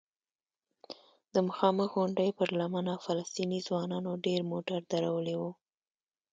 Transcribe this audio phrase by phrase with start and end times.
[1.33, 5.51] د مخامخ غونډۍ پر لمنه فلسطینی ځوانانو ډېر موټر درولي وو.